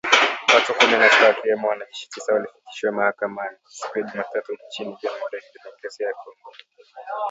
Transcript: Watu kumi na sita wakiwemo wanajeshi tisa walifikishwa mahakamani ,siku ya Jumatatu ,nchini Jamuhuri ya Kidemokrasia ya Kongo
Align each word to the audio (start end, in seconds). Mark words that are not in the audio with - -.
Watu 0.53 0.73
kumi 0.73 0.91
na 0.91 1.09
sita 1.09 1.27
wakiwemo 1.27 1.67
wanajeshi 1.67 2.09
tisa 2.09 2.33
walifikishwa 2.33 2.91
mahakamani 2.91 3.57
,siku 3.69 3.99
ya 3.99 4.05
Jumatatu 4.05 4.57
,nchini 4.67 4.97
Jamuhuri 5.03 5.35
ya 5.37 5.41
Kidemokrasia 5.51 6.07
ya 6.07 6.13
Kongo 6.13 6.53